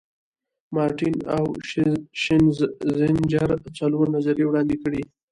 [0.75, 1.43] مارټین او
[2.21, 5.01] شینزینجر څلور نظریې وړاندې کړي.